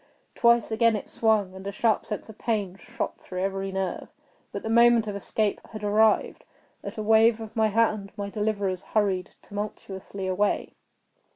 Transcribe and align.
Twice 0.33 0.71
again 0.71 0.95
it 0.95 1.07
swung, 1.07 1.53
and 1.53 1.67
a 1.67 1.71
sharp 1.71 2.07
sense 2.07 2.27
of 2.27 2.39
pain 2.39 2.75
shot 2.75 3.19
through 3.19 3.43
every 3.43 3.71
nerve. 3.71 4.07
But 4.51 4.63
the 4.63 4.69
moment 4.71 5.05
of 5.05 5.15
escape 5.15 5.61
had 5.73 5.83
arrived. 5.83 6.43
At 6.83 6.97
a 6.97 7.03
wave 7.03 7.39
of 7.39 7.55
my 7.55 7.67
hand 7.67 8.11
my 8.17 8.31
deliverers 8.31 8.81
hurried 8.97 9.35
tumultuously 9.43 10.25
away. 10.25 10.73